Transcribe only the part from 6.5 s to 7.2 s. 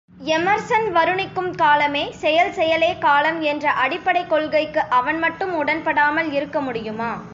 முடியுமா?